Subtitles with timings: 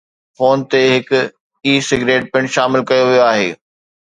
[0.35, 1.09] phone تي هڪ
[1.65, 3.49] "e cigarette" پڻ شامل ڪيو ويو آهي